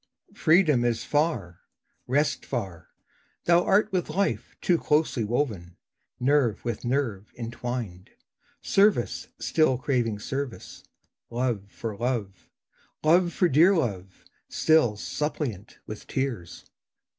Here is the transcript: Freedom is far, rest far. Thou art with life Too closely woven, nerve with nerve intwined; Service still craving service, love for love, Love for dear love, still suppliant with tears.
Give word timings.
Freedom 0.33 0.83
is 0.83 1.03
far, 1.03 1.59
rest 2.07 2.43
far. 2.43 2.89
Thou 3.45 3.63
art 3.63 3.91
with 3.91 4.09
life 4.09 4.55
Too 4.59 4.79
closely 4.79 5.23
woven, 5.23 5.77
nerve 6.19 6.65
with 6.65 6.83
nerve 6.83 7.31
intwined; 7.35 8.09
Service 8.63 9.27
still 9.37 9.77
craving 9.77 10.17
service, 10.17 10.83
love 11.29 11.69
for 11.69 11.95
love, 11.95 12.49
Love 13.03 13.31
for 13.31 13.47
dear 13.47 13.77
love, 13.77 14.25
still 14.49 14.97
suppliant 14.97 15.77
with 15.85 16.07
tears. 16.07 16.65